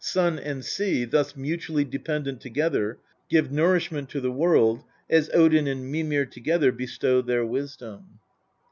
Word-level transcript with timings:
Sun 0.03 0.39
and 0.39 0.65
sea, 0.65 1.05
thus 1.05 1.35
mutually 1.35 1.85
dependent 1.85 2.41
together, 2.41 2.97
give 3.29 3.51
nourishment 3.51 4.09
to 4.09 4.19
the 4.19 4.31
world, 4.31 4.83
as 5.07 5.29
Odin 5.31 5.67
and 5.67 5.91
Mimir 5.91 6.25
together 6.25 6.71
bestow 6.71 7.21
their 7.21 7.45
wisdom. 7.45 8.17